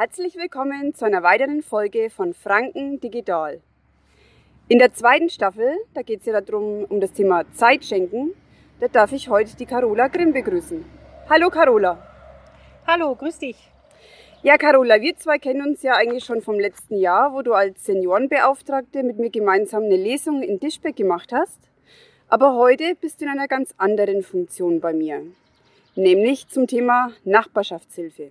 Herzlich 0.00 0.36
willkommen 0.36 0.94
zu 0.94 1.06
einer 1.06 1.24
weiteren 1.24 1.60
Folge 1.60 2.08
von 2.08 2.32
Franken 2.32 3.00
Digital. 3.00 3.60
In 4.68 4.78
der 4.78 4.92
zweiten 4.92 5.28
Staffel, 5.28 5.76
da 5.92 6.02
geht 6.02 6.20
es 6.20 6.26
ja 6.26 6.40
darum, 6.40 6.84
um 6.84 7.00
das 7.00 7.10
Thema 7.10 7.42
Zeit 7.50 7.84
schenken, 7.84 8.30
da 8.78 8.86
darf 8.86 9.10
ich 9.10 9.28
heute 9.28 9.56
die 9.56 9.66
Carola 9.66 10.06
Grimm 10.06 10.32
begrüßen. 10.32 10.84
Hallo 11.28 11.50
Carola. 11.50 11.98
Hallo, 12.86 13.12
grüß 13.16 13.40
dich. 13.40 13.56
Ja, 14.44 14.56
Carola, 14.56 15.00
wir 15.00 15.16
zwei 15.16 15.40
kennen 15.40 15.66
uns 15.66 15.82
ja 15.82 15.94
eigentlich 15.94 16.24
schon 16.24 16.42
vom 16.42 16.60
letzten 16.60 16.96
Jahr, 16.96 17.34
wo 17.34 17.42
du 17.42 17.54
als 17.54 17.84
Seniorenbeauftragte 17.84 19.02
mit 19.02 19.18
mir 19.18 19.30
gemeinsam 19.30 19.82
eine 19.82 19.96
Lesung 19.96 20.44
in 20.44 20.60
Dischbeck 20.60 20.94
gemacht 20.94 21.32
hast. 21.32 21.58
Aber 22.28 22.54
heute 22.54 22.94
bist 22.94 23.20
du 23.20 23.24
in 23.24 23.32
einer 23.32 23.48
ganz 23.48 23.74
anderen 23.78 24.22
Funktion 24.22 24.78
bei 24.78 24.92
mir, 24.92 25.22
nämlich 25.96 26.46
zum 26.46 26.68
Thema 26.68 27.10
Nachbarschaftshilfe. 27.24 28.30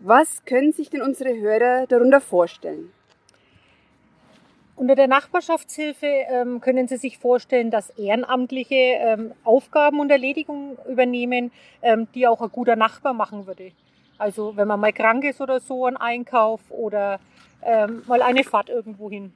Was 0.00 0.44
können 0.44 0.72
sich 0.72 0.90
denn 0.90 1.02
unsere 1.02 1.34
Hörer 1.36 1.86
darunter 1.86 2.20
vorstellen? 2.20 2.92
Unter 4.76 4.96
der 4.96 5.06
Nachbarschaftshilfe 5.06 6.06
ähm, 6.06 6.60
können 6.60 6.88
Sie 6.88 6.96
sich 6.96 7.18
vorstellen, 7.18 7.70
dass 7.70 7.90
Ehrenamtliche 7.90 8.74
ähm, 8.74 9.32
Aufgaben 9.44 10.00
und 10.00 10.10
Erledigungen 10.10 10.76
übernehmen, 10.88 11.52
ähm, 11.80 12.08
die 12.14 12.26
auch 12.26 12.40
ein 12.40 12.50
guter 12.50 12.74
Nachbar 12.74 13.14
machen 13.14 13.46
würde. 13.46 13.70
Also 14.18 14.56
wenn 14.56 14.66
man 14.66 14.80
mal 14.80 14.92
krank 14.92 15.24
ist 15.24 15.40
oder 15.40 15.60
so, 15.60 15.86
ein 15.86 15.96
Einkauf 15.96 16.60
oder 16.70 17.20
ähm, 17.62 18.02
mal 18.06 18.20
eine 18.20 18.42
Fahrt 18.42 18.68
irgendwo 18.68 19.08
hin. 19.08 19.32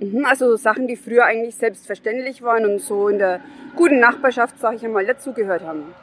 Mhm, 0.00 0.24
also 0.24 0.56
Sachen, 0.56 0.88
die 0.88 0.96
früher 0.96 1.24
eigentlich 1.24 1.54
selbstverständlich 1.54 2.42
waren 2.42 2.66
und 2.66 2.80
so 2.80 3.08
in 3.08 3.18
der 3.18 3.40
guten 3.76 4.00
Nachbarschaft, 4.00 4.58
sage 4.58 4.76
ich 4.76 4.84
einmal, 4.84 5.06
dazugehört 5.06 5.62
haben. 5.62 5.94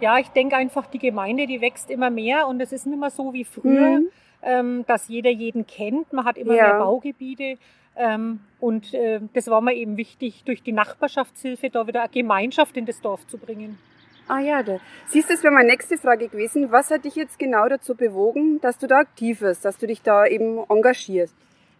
Ja, 0.00 0.18
ich 0.18 0.28
denke 0.28 0.56
einfach, 0.56 0.86
die 0.86 0.98
Gemeinde, 0.98 1.46
die 1.46 1.60
wächst 1.60 1.90
immer 1.90 2.10
mehr 2.10 2.46
und 2.46 2.60
es 2.60 2.72
ist 2.72 2.86
nicht 2.86 2.98
mehr 2.98 3.10
so 3.10 3.32
wie 3.32 3.44
früher, 3.44 4.00
mhm. 4.00 4.08
ähm, 4.42 4.84
dass 4.86 5.08
jeder 5.08 5.30
jeden 5.30 5.66
kennt. 5.66 6.12
Man 6.12 6.24
hat 6.24 6.38
immer 6.38 6.54
ja. 6.54 6.68
mehr 6.68 6.78
Baugebiete. 6.78 7.58
Ähm, 7.96 8.40
und 8.60 8.94
äh, 8.94 9.20
das 9.34 9.48
war 9.48 9.60
mir 9.60 9.74
eben 9.74 9.96
wichtig, 9.96 10.44
durch 10.44 10.62
die 10.62 10.72
Nachbarschaftshilfe 10.72 11.70
da 11.70 11.86
wieder 11.86 12.00
eine 12.02 12.10
Gemeinschaft 12.10 12.76
in 12.76 12.86
das 12.86 13.00
Dorf 13.00 13.26
zu 13.26 13.36
bringen. 13.36 13.78
Ah 14.28 14.38
ja, 14.38 14.62
da. 14.62 14.78
siehst 15.08 15.28
du, 15.28 15.34
das 15.34 15.42
wäre 15.42 15.52
meine 15.52 15.70
nächste 15.70 15.98
Frage 15.98 16.28
gewesen. 16.28 16.70
Was 16.70 16.90
hat 16.90 17.04
dich 17.04 17.16
jetzt 17.16 17.38
genau 17.38 17.68
dazu 17.68 17.96
bewogen, 17.96 18.60
dass 18.60 18.78
du 18.78 18.86
da 18.86 18.98
aktiv 18.98 19.40
wirst, 19.40 19.64
dass 19.64 19.76
du 19.76 19.88
dich 19.88 20.02
da 20.02 20.24
eben 20.24 20.60
engagierst? 20.68 21.34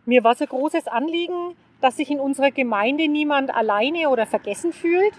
Mir 0.04 0.24
war 0.24 0.32
es 0.32 0.40
ein 0.40 0.48
großes 0.48 0.88
Anliegen, 0.88 1.54
dass 1.80 1.96
sich 1.96 2.10
in 2.10 2.18
unserer 2.18 2.50
Gemeinde 2.50 3.08
niemand 3.08 3.54
alleine 3.54 4.08
oder 4.08 4.26
vergessen 4.26 4.72
fühlt. 4.72 5.12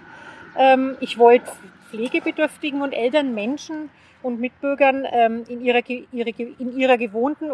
Ähm, 0.58 0.98
ich 1.00 1.18
wollte 1.18 1.50
pflegebedürftigen 1.92 2.82
und 2.82 2.94
älteren 2.94 3.34
Menschen 3.36 3.90
und 4.24 4.40
Mitbürgern 4.40 5.06
ähm, 5.12 5.44
in, 5.48 5.62
ihrer, 5.62 5.82
ihre, 5.88 6.30
in 6.30 6.78
ihrer 6.78 6.98
gewohnten 6.98 7.52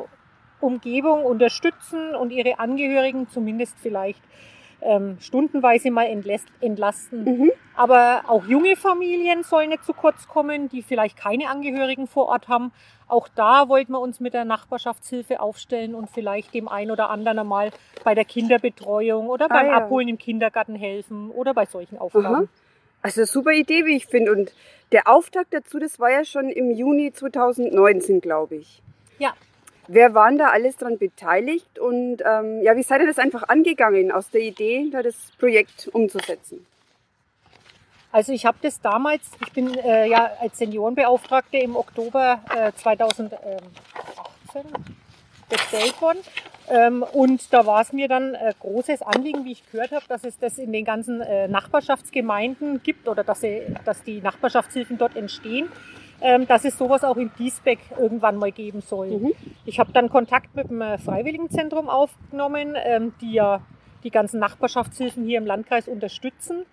Umgebung 0.60 1.24
unterstützen 1.24 2.16
und 2.16 2.32
ihre 2.32 2.60
Angehörigen 2.60 3.28
zumindest 3.30 3.76
vielleicht 3.80 4.22
ähm, 4.82 5.18
stundenweise 5.20 5.92
mal 5.92 6.06
entlasten. 6.06 7.24
Mhm. 7.24 7.52
Aber 7.76 8.22
auch 8.28 8.46
junge 8.46 8.76
Familien 8.76 9.44
sollen 9.44 9.70
nicht 9.70 9.84
zu 9.84 9.94
kurz 9.94 10.28
kommen, 10.28 10.70
die 10.70 10.82
vielleicht 10.82 11.18
keine 11.18 11.50
Angehörigen 11.50 12.08
vor 12.08 12.28
Ort 12.28 12.48
haben. 12.48 12.72
Auch 13.08 13.28
da 13.28 13.70
wollten 13.70 13.94
wir 13.94 14.00
uns 14.00 14.20
mit 14.20 14.34
der 14.34 14.46
Nachbarschaftshilfe 14.46 15.40
aufstellen 15.40 15.96
und 15.96 16.10
vielleicht 16.10 16.54
dem 16.54 16.68
einen 16.68 16.92
oder 16.92 17.10
anderen 17.10 17.40
einmal 17.40 17.72
bei 18.04 18.14
der 18.14 18.26
Kinderbetreuung 18.26 19.28
oder 19.28 19.48
beim 19.48 19.68
ah, 19.68 19.70
ja. 19.70 19.78
Abholen 19.78 20.10
im 20.10 20.18
Kindergarten 20.18 20.76
helfen 20.76 21.32
oder 21.32 21.54
bei 21.54 21.66
solchen 21.66 21.98
Aufgaben. 21.98 22.26
Aha. 22.26 22.44
Also 23.08 23.24
super 23.24 23.52
Idee, 23.52 23.86
wie 23.86 23.96
ich 23.96 24.06
finde. 24.06 24.34
Und 24.34 24.52
der 24.92 25.08
Auftakt 25.08 25.54
dazu, 25.54 25.80
das 25.80 25.98
war 25.98 26.12
ja 26.12 26.26
schon 26.26 26.50
im 26.50 26.72
Juni 26.72 27.14
2019, 27.14 28.20
glaube 28.20 28.58
ich. 28.58 28.82
Ja, 29.18 29.34
Wer 29.88 30.14
waren 30.14 30.38
da 30.38 30.50
alles 30.50 30.76
daran 30.76 30.98
beteiligt 30.98 31.80
und 31.80 32.18
ähm, 32.26 32.62
ja, 32.62 32.76
wie 32.76 32.84
seid 32.84 33.00
ihr 33.00 33.08
das 33.08 33.20
einfach 33.20 33.44
angegangen, 33.48 34.12
aus 34.12 34.30
der 34.30 34.42
Idee, 34.42 34.90
da 34.92 35.02
das 35.02 35.32
Projekt 35.40 35.88
umzusetzen? 35.94 36.68
Also 38.12 38.34
ich 38.34 38.46
habe 38.46 38.58
das 38.62 38.82
damals, 38.82 39.24
ich 39.46 39.54
bin 39.54 39.74
äh, 39.76 40.10
ja 40.10 40.30
als 40.42 40.58
Seniorenbeauftragte 40.58 41.56
im 41.60 41.78
Oktober 41.78 42.42
äh, 42.54 42.74
2018 42.74 43.40
bestellt 45.50 46.02
worden. 46.02 46.20
Ähm, 46.70 47.04
und 47.14 47.54
da 47.54 47.66
war 47.66 47.82
es 47.82 47.94
mir 47.94 48.08
dann 48.08 48.36
ein 48.36 48.54
großes 48.60 49.02
Anliegen, 49.02 49.46
wie 49.46 49.54
ich 49.54 49.72
gehört 49.72 49.92
habe, 49.92 50.04
dass 50.08 50.24
es 50.24 50.38
das 50.38 50.58
in 50.58 50.74
den 50.74 50.84
ganzen 50.84 51.22
äh, 51.22 51.48
Nachbarschaftsgemeinden 51.48 52.84
gibt 52.84 53.08
oder 53.08 53.24
dass, 53.24 53.42
sie, 53.42 53.62
dass 53.86 54.04
die 54.04 54.22
Nachbarschaftshilfen 54.22 54.98
dort 54.98 55.16
entstehen 55.16 55.70
ähm, 56.20 56.48
dass 56.48 56.66
es 56.66 56.76
sowas 56.76 57.04
auch 57.04 57.18
in 57.18 57.30
Diesbeck 57.38 57.78
irgendwann 57.98 58.38
mal 58.38 58.52
geben 58.52 58.82
soll. 58.82 59.08
Mhm. 59.10 59.34
Ich 59.66 59.80
habe 59.80 59.92
dann 59.92 60.10
Kontakt 60.10 60.56
mit 60.56 60.68
dem 60.68 60.82
äh, 60.82 60.98
Freiwilligenzentrum 60.98 61.90
aufgenommen, 61.90 62.76
ähm, 62.76 63.14
die 63.22 63.34
ja 63.34 63.62
die 64.04 64.10
ganzen 64.10 64.40
Nachbarschaftshilfen 64.40 65.26
hier 65.26 65.38
im 65.38 65.46
Landkreis 65.46 65.88
unterstützen. 65.88 66.66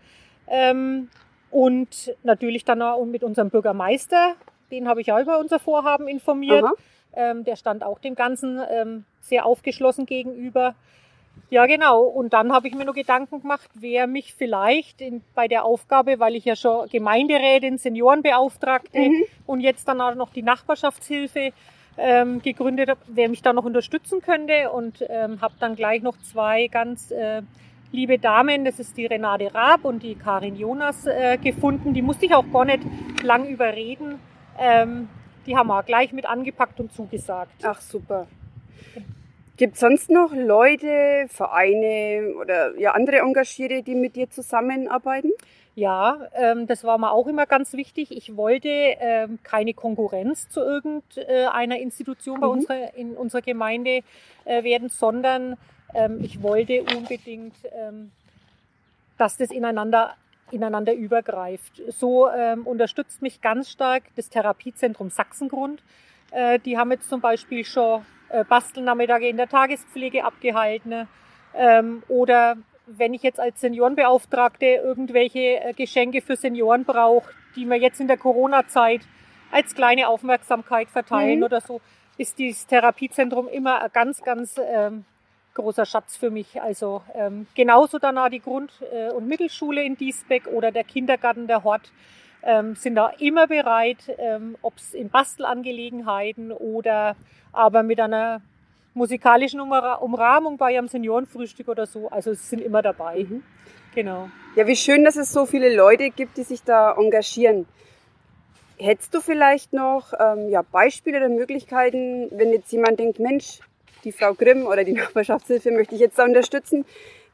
Und 1.50 2.14
natürlich 2.22 2.66
dann 2.66 2.82
auch 2.82 3.04
mit 3.06 3.24
unserem 3.24 3.48
Bürgermeister, 3.48 4.34
den 4.70 4.86
habe 4.86 5.00
ich 5.00 5.10
auch 5.10 5.20
über 5.20 5.38
unser 5.38 5.58
Vorhaben 5.58 6.06
informiert. 6.06 6.64
Ähm, 7.16 7.44
der 7.44 7.56
stand 7.56 7.82
auch 7.82 7.98
dem 7.98 8.14
Ganzen 8.14 8.60
ähm, 8.70 9.04
sehr 9.20 9.46
aufgeschlossen 9.46 10.06
gegenüber. 10.06 10.74
Ja, 11.50 11.66
genau. 11.66 12.02
Und 12.02 12.32
dann 12.32 12.52
habe 12.52 12.68
ich 12.68 12.74
mir 12.74 12.84
nur 12.84 12.94
Gedanken 12.94 13.40
gemacht, 13.40 13.68
wer 13.74 14.06
mich 14.06 14.34
vielleicht 14.34 15.00
in, 15.00 15.22
bei 15.34 15.48
der 15.48 15.64
Aufgabe, 15.64 16.18
weil 16.18 16.34
ich 16.34 16.44
ja 16.44 16.56
schon 16.56 16.88
Gemeinderätin, 16.88 17.78
Seniorenbeauftragte 17.78 18.98
mhm. 18.98 19.24
und 19.46 19.60
jetzt 19.60 19.86
dann 19.86 20.00
auch 20.00 20.14
noch 20.14 20.30
die 20.30 20.42
Nachbarschaftshilfe 20.42 21.52
ähm, 21.96 22.42
gegründet 22.42 22.90
habe, 22.90 23.00
wer 23.06 23.28
mich 23.28 23.42
da 23.42 23.52
noch 23.52 23.64
unterstützen 23.64 24.20
könnte. 24.20 24.70
Und 24.70 25.04
ähm, 25.08 25.40
habe 25.40 25.54
dann 25.60 25.76
gleich 25.76 26.02
noch 26.02 26.16
zwei 26.22 26.66
ganz 26.68 27.10
äh, 27.10 27.42
liebe 27.92 28.18
Damen, 28.18 28.64
das 28.64 28.80
ist 28.80 28.96
die 28.96 29.06
Renate 29.06 29.54
Raab 29.54 29.84
und 29.84 30.02
die 30.02 30.16
Karin 30.16 30.56
Jonas, 30.56 31.06
äh, 31.06 31.38
gefunden. 31.38 31.94
Die 31.94 32.02
musste 32.02 32.26
ich 32.26 32.34
auch 32.34 32.50
gar 32.52 32.64
nicht 32.64 32.82
lang 33.22 33.46
überreden. 33.46 34.18
Ähm, 34.58 35.08
die 35.46 35.56
haben 35.56 35.68
wir 35.68 35.82
gleich 35.82 36.12
mit 36.12 36.26
angepackt 36.26 36.80
und 36.80 36.92
zugesagt. 36.92 37.52
Ach, 37.62 37.80
super. 37.80 38.26
Gibt 39.56 39.74
es 39.74 39.80
sonst 39.80 40.10
noch 40.10 40.32
Leute, 40.34 41.26
Vereine 41.28 42.34
oder 42.40 42.76
ja, 42.76 42.92
andere 42.92 43.18
Engagierte, 43.18 43.84
die 43.84 43.94
mit 43.94 44.16
dir 44.16 44.28
zusammenarbeiten? 44.28 45.30
Ja, 45.76 46.28
ähm, 46.34 46.66
das 46.66 46.82
war 46.82 46.98
mir 46.98 47.12
auch 47.12 47.26
immer 47.26 47.46
ganz 47.46 47.72
wichtig. 47.72 48.10
Ich 48.10 48.36
wollte 48.36 48.68
ähm, 48.68 49.38
keine 49.42 49.74
Konkurrenz 49.74 50.48
zu 50.48 50.60
irgendeiner 50.60 51.78
Institution 51.78 52.40
bei 52.40 52.46
mhm. 52.46 52.52
unserer, 52.52 52.94
in 52.94 53.16
unserer 53.16 53.42
Gemeinde 53.42 54.00
äh, 54.44 54.64
werden, 54.64 54.88
sondern 54.88 55.56
ähm, 55.94 56.18
ich 56.22 56.42
wollte 56.42 56.84
unbedingt, 56.96 57.54
ähm, 57.72 58.10
dass 59.18 59.36
das 59.36 59.50
ineinander 59.50 60.14
ineinander 60.50 60.94
übergreift. 60.94 61.82
So 61.88 62.28
ähm, 62.28 62.66
unterstützt 62.66 63.22
mich 63.22 63.40
ganz 63.40 63.70
stark 63.70 64.04
das 64.16 64.28
Therapiezentrum 64.28 65.10
Sachsengrund. 65.10 65.82
Äh, 66.30 66.58
die 66.60 66.78
haben 66.78 66.90
jetzt 66.90 67.08
zum 67.08 67.20
Beispiel 67.20 67.64
schon 67.64 68.04
äh, 68.28 68.44
Bastelnachmittage 68.44 69.28
in 69.28 69.36
der 69.36 69.48
Tagespflege 69.48 70.24
abgehalten. 70.24 71.08
Ähm, 71.54 72.02
oder 72.08 72.56
wenn 72.86 73.14
ich 73.14 73.22
jetzt 73.22 73.40
als 73.40 73.60
Seniorenbeauftragte 73.60 74.66
irgendwelche 74.66 75.60
äh, 75.60 75.72
Geschenke 75.72 76.20
für 76.20 76.36
Senioren 76.36 76.84
brauche, 76.84 77.30
die 77.56 77.64
mir 77.64 77.78
jetzt 77.78 78.00
in 78.00 78.08
der 78.08 78.16
Corona-Zeit 78.16 79.02
als 79.50 79.74
kleine 79.74 80.08
Aufmerksamkeit 80.08 80.88
verteilen 80.90 81.38
mhm. 81.38 81.44
oder 81.44 81.60
so, 81.60 81.80
ist 82.18 82.38
dieses 82.38 82.66
Therapiezentrum 82.66 83.48
immer 83.48 83.82
ein 83.82 83.90
ganz, 83.92 84.22
ganz 84.22 84.60
ähm, 84.62 85.04
großer 85.54 85.86
Schatz 85.86 86.16
für 86.16 86.30
mich. 86.30 86.60
Also 86.60 87.02
ähm, 87.14 87.46
genauso 87.54 87.98
danach 87.98 88.28
die 88.28 88.40
Grund- 88.40 88.82
äh, 88.92 89.10
und 89.10 89.26
Mittelschule 89.28 89.82
in 89.82 89.96
Diesbeck 89.96 90.46
oder 90.48 90.72
der 90.72 90.84
Kindergarten 90.84 91.46
der 91.46 91.64
Hort 91.64 91.92
ähm, 92.42 92.74
sind 92.76 92.96
da 92.96 93.10
immer 93.18 93.46
bereit, 93.46 94.14
ähm, 94.18 94.56
ob 94.62 94.76
es 94.76 94.94
in 94.94 95.08
Bastelangelegenheiten 95.08 96.52
oder 96.52 97.16
aber 97.52 97.82
mit 97.82 98.00
einer 98.00 98.42
musikalischen 98.92 99.60
Umrahmung 99.60 100.56
bei 100.56 100.76
einem 100.76 100.88
Seniorenfrühstück 100.88 101.68
oder 101.68 101.86
so. 101.86 102.08
Also 102.08 102.30
es 102.30 102.48
sind 102.48 102.60
immer 102.60 102.82
dabei. 102.82 103.26
Mhm. 103.28 103.42
Genau. 103.94 104.28
Ja, 104.56 104.66
wie 104.66 104.76
schön, 104.76 105.04
dass 105.04 105.16
es 105.16 105.32
so 105.32 105.46
viele 105.46 105.74
Leute 105.74 106.10
gibt, 106.10 106.36
die 106.36 106.42
sich 106.42 106.62
da 106.62 106.92
engagieren. 106.96 107.66
Hättest 108.76 109.14
du 109.14 109.20
vielleicht 109.20 109.72
noch 109.72 110.12
ähm, 110.18 110.48
ja, 110.48 110.62
Beispiele 110.62 111.18
oder 111.18 111.28
Möglichkeiten, 111.28 112.28
wenn 112.32 112.50
jetzt 112.50 112.72
jemand 112.72 112.98
denkt, 112.98 113.20
Mensch, 113.20 113.60
die 114.04 114.12
Frau 114.12 114.34
Grimm 114.34 114.66
oder 114.66 114.84
die 114.84 114.92
Nachbarschaftshilfe 115.02 115.70
möchte 115.70 115.94
ich 115.94 116.00
jetzt 116.00 116.18
da 116.18 116.24
unterstützen. 116.24 116.84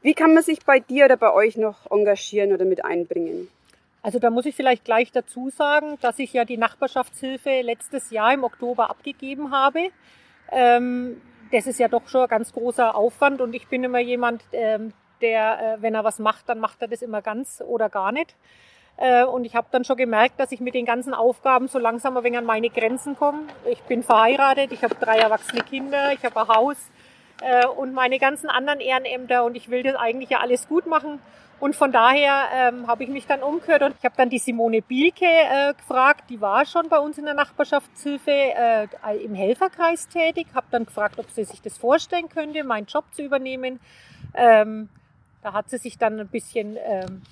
Wie 0.01 0.13
kann 0.13 0.33
man 0.33 0.43
sich 0.43 0.65
bei 0.65 0.79
dir 0.79 1.05
oder 1.05 1.17
bei 1.17 1.31
euch 1.31 1.57
noch 1.57 1.89
engagieren 1.91 2.53
oder 2.53 2.65
mit 2.65 2.83
einbringen? 2.83 3.49
Also 4.01 4.17
da 4.17 4.31
muss 4.31 4.47
ich 4.47 4.55
vielleicht 4.55 4.83
gleich 4.83 5.11
dazu 5.11 5.49
sagen, 5.51 5.97
dass 6.01 6.17
ich 6.17 6.33
ja 6.33 6.43
die 6.43 6.57
Nachbarschaftshilfe 6.57 7.61
letztes 7.61 8.09
Jahr 8.09 8.33
im 8.33 8.43
Oktober 8.43 8.89
abgegeben 8.89 9.51
habe. 9.51 9.89
Ähm, 10.51 11.21
das 11.51 11.67
ist 11.67 11.79
ja 11.79 11.87
doch 11.87 12.07
schon 12.07 12.21
ein 12.21 12.27
ganz 12.27 12.51
großer 12.53 12.95
Aufwand 12.95 13.41
und 13.41 13.53
ich 13.53 13.67
bin 13.67 13.83
immer 13.83 13.99
jemand, 13.99 14.43
ähm, 14.53 14.93
der, 15.21 15.77
äh, 15.77 15.81
wenn 15.81 15.93
er 15.93 16.03
was 16.03 16.17
macht, 16.17 16.49
dann 16.49 16.59
macht 16.59 16.81
er 16.81 16.87
das 16.87 17.03
immer 17.03 17.21
ganz 17.21 17.61
oder 17.65 17.89
gar 17.89 18.11
nicht. 18.11 18.35
Äh, 19.01 19.25
und 19.25 19.45
ich 19.45 19.55
habe 19.55 19.67
dann 19.71 19.83
schon 19.83 19.97
gemerkt, 19.97 20.39
dass 20.39 20.51
ich 20.51 20.59
mit 20.59 20.75
den 20.75 20.85
ganzen 20.85 21.15
Aufgaben 21.15 21.67
so 21.67 21.79
langsam 21.79 22.17
ein 22.17 22.23
wenig 22.23 22.37
an 22.37 22.45
meine 22.45 22.69
Grenzen 22.69 23.17
komme. 23.17 23.47
Ich 23.65 23.81
bin 23.81 24.03
verheiratet, 24.03 24.71
ich 24.71 24.83
habe 24.83 24.93
drei 24.93 25.17
erwachsene 25.17 25.63
Kinder, 25.63 26.13
ich 26.13 26.23
habe 26.23 26.39
ein 26.39 26.47
Haus 26.47 26.77
äh, 27.41 27.65
und 27.65 27.93
meine 27.93 28.19
ganzen 28.19 28.47
anderen 28.47 28.79
Ehrenämter 28.79 29.43
und 29.43 29.55
ich 29.55 29.71
will 29.71 29.81
das 29.81 29.95
eigentlich 29.95 30.29
ja 30.29 30.39
alles 30.39 30.67
gut 30.67 30.85
machen. 30.85 31.19
Und 31.59 31.75
von 31.75 31.91
daher 31.91 32.45
ähm, 32.53 32.85
habe 32.85 33.03
ich 33.03 33.09
mich 33.09 33.25
dann 33.25 33.41
umgehört 33.41 33.81
und 33.81 33.95
ich 33.97 34.05
habe 34.05 34.15
dann 34.17 34.29
die 34.29 34.37
Simone 34.37 34.83
Bielke 34.83 35.25
äh, 35.25 35.73
gefragt, 35.73 36.29
die 36.29 36.39
war 36.39 36.65
schon 36.67 36.87
bei 36.87 36.99
uns 36.99 37.17
in 37.17 37.25
der 37.25 37.33
Nachbarschaftshilfe 37.33 38.31
äh, 38.31 38.87
im 39.23 39.33
Helferkreis 39.33 40.09
tätig, 40.09 40.45
habe 40.53 40.67
dann 40.69 40.85
gefragt, 40.85 41.17
ob 41.17 41.29
sie 41.31 41.43
sich 41.43 41.61
das 41.61 41.75
vorstellen 41.75 42.29
könnte, 42.29 42.63
meinen 42.63 42.85
Job 42.85 43.05
zu 43.13 43.23
übernehmen. 43.23 43.79
Ähm, 44.35 44.89
da 45.41 45.53
hat 45.53 45.71
sie 45.71 45.77
sich 45.77 45.97
dann 45.97 46.19
ein 46.19 46.27
bisschen 46.27 46.77
ähm, 46.83 47.23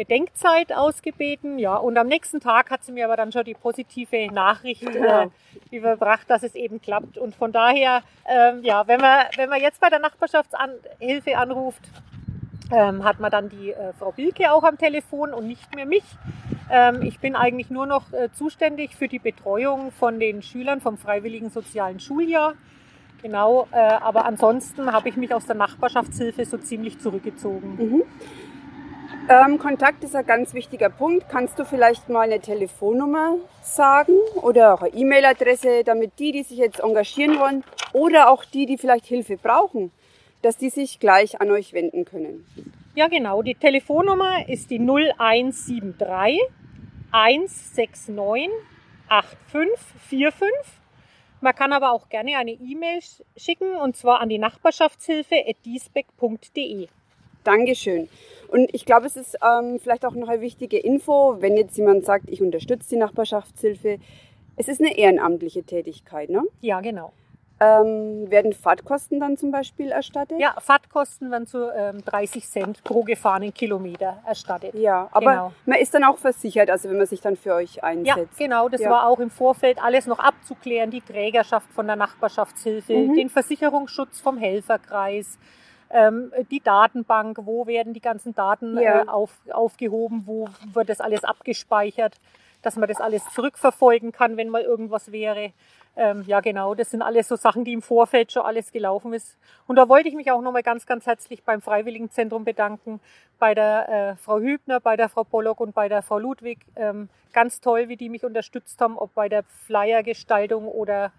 Bedenkzeit 0.00 0.72
ausgebeten. 0.72 1.58
Ja, 1.58 1.76
und 1.76 1.98
am 1.98 2.06
nächsten 2.06 2.40
Tag 2.40 2.70
hat 2.70 2.82
sie 2.82 2.92
mir 2.92 3.04
aber 3.04 3.16
dann 3.16 3.32
schon 3.32 3.44
die 3.44 3.52
positive 3.52 4.32
Nachricht 4.32 4.82
äh, 4.96 5.28
überbracht, 5.70 6.30
dass 6.30 6.42
es 6.42 6.54
eben 6.54 6.80
klappt. 6.80 7.18
Und 7.18 7.34
von 7.34 7.52
daher, 7.52 8.02
ähm, 8.26 8.62
ja, 8.62 8.86
wenn 8.86 8.98
man, 8.98 9.26
wenn 9.36 9.50
man 9.50 9.60
jetzt 9.60 9.78
bei 9.78 9.90
der 9.90 9.98
Nachbarschaftshilfe 9.98 11.36
anruft, 11.36 11.82
ähm, 12.72 13.04
hat 13.04 13.20
man 13.20 13.30
dann 13.30 13.50
die 13.50 13.72
äh, 13.72 13.92
Frau 13.98 14.12
Bilke 14.12 14.50
auch 14.50 14.64
am 14.64 14.78
Telefon 14.78 15.34
und 15.34 15.46
nicht 15.46 15.74
mehr 15.74 15.84
mich. 15.84 16.04
Ähm, 16.70 17.02
ich 17.02 17.18
bin 17.20 17.36
eigentlich 17.36 17.68
nur 17.68 17.84
noch 17.84 18.10
äh, 18.14 18.32
zuständig 18.32 18.96
für 18.96 19.08
die 19.08 19.18
Betreuung 19.18 19.92
von 19.92 20.18
den 20.18 20.40
Schülern 20.40 20.80
vom 20.80 20.96
freiwilligen 20.96 21.50
sozialen 21.50 22.00
Schuljahr. 22.00 22.54
Genau, 23.20 23.68
äh, 23.70 23.76
aber 23.76 24.24
ansonsten 24.24 24.90
habe 24.92 25.10
ich 25.10 25.16
mich 25.18 25.34
aus 25.34 25.44
der 25.44 25.56
Nachbarschaftshilfe 25.56 26.46
so 26.46 26.56
ziemlich 26.56 26.98
zurückgezogen. 27.00 27.76
Mhm. 27.76 28.02
Ähm, 29.30 29.58
Kontakt 29.60 30.02
ist 30.02 30.16
ein 30.16 30.26
ganz 30.26 30.54
wichtiger 30.54 30.90
Punkt. 30.90 31.28
Kannst 31.28 31.56
du 31.56 31.64
vielleicht 31.64 32.08
mal 32.08 32.22
eine 32.22 32.40
Telefonnummer 32.40 33.36
sagen 33.62 34.18
oder 34.42 34.74
auch 34.74 34.82
eine 34.82 34.92
E-Mail-Adresse, 34.92 35.84
damit 35.84 36.18
die, 36.18 36.32
die 36.32 36.42
sich 36.42 36.58
jetzt 36.58 36.80
engagieren 36.80 37.38
wollen 37.38 37.62
oder 37.92 38.28
auch 38.28 38.44
die, 38.44 38.66
die 38.66 38.76
vielleicht 38.76 39.06
Hilfe 39.06 39.36
brauchen, 39.36 39.92
dass 40.42 40.56
die 40.56 40.70
sich 40.70 40.98
gleich 40.98 41.40
an 41.40 41.52
euch 41.52 41.72
wenden 41.72 42.04
können? 42.04 42.44
Ja, 42.96 43.06
genau. 43.06 43.42
Die 43.42 43.54
Telefonnummer 43.54 44.48
ist 44.48 44.68
die 44.68 44.80
0173 44.80 46.40
169 47.12 48.50
8545. 49.06 50.48
Man 51.40 51.54
kann 51.54 51.72
aber 51.72 51.92
auch 51.92 52.08
gerne 52.08 52.36
eine 52.36 52.50
E-Mail 52.50 52.98
schicken 53.36 53.76
und 53.76 53.96
zwar 53.96 54.20
an 54.20 54.28
die 54.28 54.38
Nachbarschaftshilfe.diesbeck.de. 54.38 56.88
Dankeschön. 57.50 58.08
Und 58.48 58.72
ich 58.72 58.84
glaube, 58.84 59.06
es 59.06 59.16
ist 59.16 59.36
ähm, 59.42 59.78
vielleicht 59.80 60.04
auch 60.04 60.14
noch 60.14 60.28
eine 60.28 60.40
wichtige 60.40 60.78
Info, 60.78 61.36
wenn 61.40 61.56
jetzt 61.56 61.76
jemand 61.76 62.04
sagt, 62.04 62.28
ich 62.28 62.42
unterstütze 62.42 62.90
die 62.90 62.96
Nachbarschaftshilfe. 62.96 63.98
Es 64.56 64.68
ist 64.68 64.80
eine 64.80 64.96
ehrenamtliche 64.96 65.62
Tätigkeit, 65.62 66.30
ne? 66.30 66.42
Ja, 66.60 66.80
genau. 66.80 67.12
Ähm, 67.62 68.30
werden 68.30 68.52
Fahrtkosten 68.52 69.20
dann 69.20 69.36
zum 69.36 69.50
Beispiel 69.50 69.90
erstattet? 69.90 70.40
Ja, 70.40 70.54
Fahrtkosten 70.60 71.30
werden 71.30 71.46
zu 71.46 71.70
ähm, 71.76 72.02
30 72.04 72.48
Cent 72.48 72.84
pro 72.84 73.02
gefahrenen 73.02 73.52
Kilometer 73.52 74.22
erstattet. 74.26 74.74
Ja, 74.74 75.08
aber 75.12 75.30
genau. 75.30 75.52
man 75.66 75.78
ist 75.78 75.92
dann 75.92 76.04
auch 76.04 76.16
versichert, 76.16 76.70
also 76.70 76.88
wenn 76.88 76.96
man 76.96 77.06
sich 77.06 77.20
dann 77.20 77.36
für 77.36 77.54
euch 77.54 77.84
einsetzt. 77.84 78.40
Ja, 78.40 78.46
genau. 78.46 78.68
Das 78.70 78.80
ja. 78.80 78.90
war 78.90 79.06
auch 79.06 79.18
im 79.18 79.30
Vorfeld 79.30 79.82
alles 79.82 80.06
noch 80.06 80.18
abzuklären, 80.18 80.90
die 80.90 81.02
Trägerschaft 81.02 81.70
von 81.72 81.86
der 81.86 81.96
Nachbarschaftshilfe, 81.96 82.94
mhm. 82.94 83.14
den 83.14 83.28
Versicherungsschutz 83.28 84.20
vom 84.20 84.38
Helferkreis, 84.38 85.38
ähm, 85.90 86.32
die 86.50 86.60
Datenbank, 86.60 87.38
wo 87.42 87.66
werden 87.66 87.94
die 87.94 88.00
ganzen 88.00 88.34
Daten 88.34 88.78
ja. 88.78 89.02
äh, 89.02 89.08
auf, 89.08 89.30
aufgehoben, 89.50 90.22
wo 90.26 90.48
wird 90.72 90.88
das 90.88 91.00
alles 91.00 91.24
abgespeichert, 91.24 92.16
dass 92.62 92.76
man 92.76 92.88
das 92.88 93.00
alles 93.00 93.24
zurückverfolgen 93.34 94.12
kann, 94.12 94.36
wenn 94.36 94.48
mal 94.48 94.62
irgendwas 94.62 95.12
wäre. 95.12 95.52
Ähm, 95.96 96.22
ja, 96.26 96.40
genau, 96.40 96.74
das 96.74 96.90
sind 96.90 97.02
alles 97.02 97.26
so 97.26 97.34
Sachen, 97.34 97.64
die 97.64 97.72
im 97.72 97.82
Vorfeld 97.82 98.30
schon 98.30 98.44
alles 98.44 98.70
gelaufen 98.70 99.12
ist. 99.12 99.36
Und 99.66 99.76
da 99.76 99.88
wollte 99.88 100.08
ich 100.08 100.14
mich 100.14 100.30
auch 100.30 100.40
nochmal 100.40 100.62
ganz, 100.62 100.86
ganz 100.86 101.06
herzlich 101.06 101.42
beim 101.42 101.60
Freiwilligenzentrum 101.60 102.44
bedanken, 102.44 103.00
bei 103.38 103.54
der 103.54 103.88
äh, 103.88 104.16
Frau 104.16 104.38
Hübner, 104.38 104.78
bei 104.80 104.96
der 104.96 105.08
Frau 105.08 105.24
Pollock 105.24 105.60
und 105.60 105.74
bei 105.74 105.88
der 105.88 106.02
Frau 106.02 106.18
Ludwig. 106.18 106.58
Ähm, 106.76 107.08
ganz 107.32 107.60
toll, 107.60 107.88
wie 107.88 107.96
die 107.96 108.08
mich 108.08 108.24
unterstützt 108.24 108.80
haben, 108.80 108.96
ob 108.96 109.14
bei 109.14 109.28
der 109.28 109.42
Flyergestaltung 109.66 110.68
oder 110.68 111.12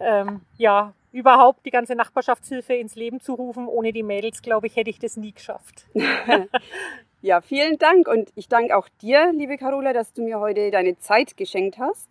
ähm, 0.00 0.40
ja, 0.56 0.94
überhaupt 1.14 1.64
die 1.64 1.70
ganze 1.70 1.94
Nachbarschaftshilfe 1.94 2.74
ins 2.74 2.96
Leben 2.96 3.20
zu 3.20 3.34
rufen. 3.34 3.68
Ohne 3.68 3.92
die 3.92 4.02
Mädels, 4.02 4.42
glaube 4.42 4.66
ich, 4.66 4.74
hätte 4.74 4.90
ich 4.90 4.98
das 4.98 5.16
nie 5.16 5.32
geschafft. 5.32 5.86
ja, 7.22 7.40
vielen 7.40 7.78
Dank 7.78 8.08
und 8.08 8.30
ich 8.34 8.48
danke 8.48 8.76
auch 8.76 8.88
dir, 9.00 9.32
liebe 9.32 9.56
Carola, 9.56 9.92
dass 9.92 10.12
du 10.12 10.24
mir 10.24 10.40
heute 10.40 10.72
deine 10.72 10.98
Zeit 10.98 11.36
geschenkt 11.36 11.78
hast. 11.78 12.08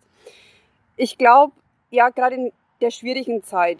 Ich 0.96 1.18
glaube, 1.18 1.52
ja, 1.90 2.08
gerade 2.08 2.36
in 2.36 2.52
der 2.80 2.90
schwierigen 2.90 3.42
Zeit 3.42 3.78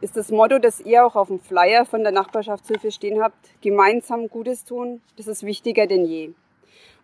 ist 0.00 0.16
das 0.16 0.30
Motto, 0.30 0.58
das 0.58 0.80
ihr 0.80 1.04
auch 1.04 1.16
auf 1.16 1.28
dem 1.28 1.38
Flyer 1.38 1.84
von 1.84 2.02
der 2.02 2.12
Nachbarschaftshilfe 2.12 2.90
stehen 2.90 3.22
habt, 3.22 3.60
gemeinsam 3.60 4.28
Gutes 4.28 4.64
tun, 4.64 5.02
das 5.16 5.26
ist 5.26 5.44
wichtiger 5.44 5.86
denn 5.86 6.06
je. 6.06 6.30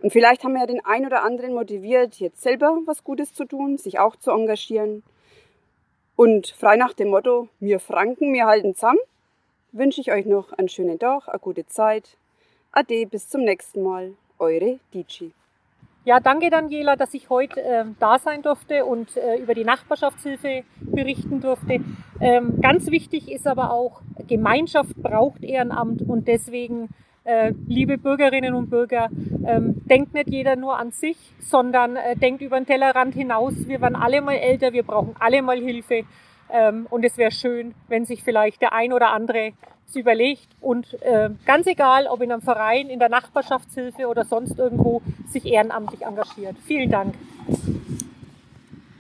Und 0.00 0.10
vielleicht 0.10 0.42
haben 0.42 0.54
wir 0.54 0.60
ja 0.60 0.66
den 0.66 0.84
einen 0.84 1.06
oder 1.06 1.22
anderen 1.22 1.52
motiviert, 1.52 2.14
jetzt 2.14 2.40
selber 2.40 2.78
was 2.86 3.04
Gutes 3.04 3.34
zu 3.34 3.44
tun, 3.44 3.76
sich 3.76 3.98
auch 3.98 4.16
zu 4.16 4.30
engagieren. 4.30 5.02
Und 6.18 6.48
frei 6.48 6.74
nach 6.74 6.94
dem 6.94 7.10
Motto, 7.10 7.46
wir 7.60 7.78
Franken, 7.78 8.32
wir 8.34 8.46
halten 8.46 8.74
zusammen, 8.74 8.98
wünsche 9.70 10.00
ich 10.00 10.10
euch 10.10 10.26
noch 10.26 10.52
einen 10.52 10.68
schönen 10.68 10.98
Tag, 10.98 11.28
eine 11.28 11.38
gute 11.38 11.64
Zeit. 11.68 12.16
Ade, 12.72 13.06
bis 13.06 13.28
zum 13.28 13.42
nächsten 13.42 13.84
Mal. 13.84 14.14
Eure 14.40 14.80
Dici. 14.92 15.30
Ja, 16.04 16.18
danke 16.18 16.50
Daniela, 16.50 16.96
dass 16.96 17.14
ich 17.14 17.30
heute 17.30 17.62
äh, 17.62 17.84
da 18.00 18.18
sein 18.18 18.42
durfte 18.42 18.84
und 18.84 19.16
äh, 19.16 19.36
über 19.36 19.54
die 19.54 19.62
Nachbarschaftshilfe 19.62 20.64
berichten 20.80 21.40
durfte. 21.40 21.78
Ähm, 22.20 22.60
ganz 22.60 22.90
wichtig 22.90 23.30
ist 23.30 23.46
aber 23.46 23.70
auch, 23.70 24.02
Gemeinschaft 24.26 24.96
braucht 24.96 25.44
Ehrenamt 25.44 26.02
und 26.02 26.26
deswegen 26.26 26.88
äh, 27.28 27.52
liebe 27.66 27.98
Bürgerinnen 27.98 28.54
und 28.54 28.70
Bürger, 28.70 29.10
ähm, 29.46 29.82
denkt 29.86 30.14
nicht 30.14 30.30
jeder 30.30 30.56
nur 30.56 30.78
an 30.78 30.92
sich, 30.92 31.18
sondern 31.38 31.96
äh, 31.96 32.16
denkt 32.16 32.40
über 32.40 32.58
den 32.58 32.64
Tellerrand 32.64 33.14
hinaus. 33.14 33.52
Wir 33.66 33.82
werden 33.82 33.96
alle 33.96 34.22
mal 34.22 34.36
älter, 34.36 34.72
wir 34.72 34.82
brauchen 34.82 35.14
alle 35.18 35.42
mal 35.42 35.58
Hilfe. 35.58 36.04
Ähm, 36.50 36.86
und 36.88 37.04
es 37.04 37.18
wäre 37.18 37.30
schön, 37.30 37.74
wenn 37.88 38.06
sich 38.06 38.22
vielleicht 38.22 38.62
der 38.62 38.72
ein 38.72 38.94
oder 38.94 39.10
andere 39.10 39.52
es 39.86 39.96
überlegt 39.96 40.48
und 40.60 40.94
äh, 41.02 41.30
ganz 41.44 41.66
egal, 41.66 42.06
ob 42.06 42.22
in 42.22 42.32
einem 42.32 42.42
Verein, 42.42 42.88
in 42.88 42.98
der 42.98 43.08
Nachbarschaftshilfe 43.08 44.06
oder 44.06 44.24
sonst 44.24 44.58
irgendwo, 44.58 45.02
sich 45.26 45.46
ehrenamtlich 45.46 46.02
engagiert. 46.02 46.56
Vielen 46.66 46.90
Dank. 46.90 47.14